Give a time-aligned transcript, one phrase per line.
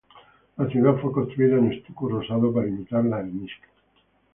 [0.57, 3.67] La ciudad fue construida en estuco rosado para imitar la arenisca.